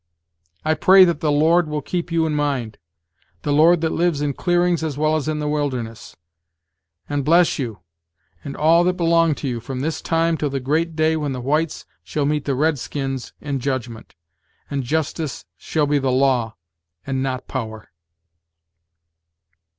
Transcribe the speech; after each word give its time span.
I 0.65 0.73
pray 0.73 1.05
that 1.05 1.19
the 1.19 1.31
Lord 1.31 1.67
will 1.67 1.83
keep 1.83 2.11
you 2.11 2.25
in 2.25 2.33
mind 2.33 2.79
the 3.43 3.53
Lord 3.53 3.81
that 3.81 3.91
lives 3.91 4.19
in 4.19 4.33
clearings 4.33 4.83
as 4.83 4.97
well 4.97 5.15
as 5.15 5.27
in 5.27 5.37
the 5.37 5.47
wilderness 5.47 6.17
and 7.07 7.23
bless 7.23 7.59
you, 7.59 7.81
and 8.43 8.57
all 8.57 8.83
that 8.85 8.97
belong 8.97 9.35
to 9.35 9.47
you, 9.47 9.59
from 9.59 9.81
this 9.81 10.01
time 10.01 10.37
till 10.37 10.49
the 10.49 10.59
great 10.59 10.95
day 10.95 11.15
when 11.15 11.33
the 11.33 11.39
whites 11.39 11.85
shall 12.03 12.25
meet 12.25 12.45
the 12.45 12.55
red 12.55 12.79
skins 12.79 13.33
in 13.41 13.59
judgement, 13.59 14.15
and 14.71 14.83
justice 14.85 15.45
shall 15.55 15.85
be 15.85 15.99
the 15.99 16.09
law, 16.11 16.55
and 17.05 17.21
not 17.21 17.47
power." 17.47 17.89